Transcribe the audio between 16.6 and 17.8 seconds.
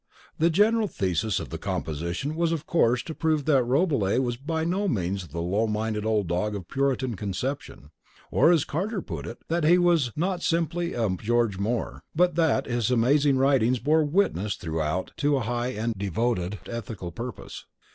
ethical purpose.